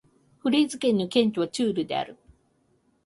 [0.41, 2.17] コレーズ県の県都はチュールである